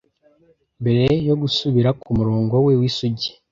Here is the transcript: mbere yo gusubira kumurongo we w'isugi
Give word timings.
mbere 0.81 1.05
yo 1.27 1.35
gusubira 1.41 1.89
kumurongo 2.01 2.55
we 2.65 2.73
w'isugi 2.79 3.29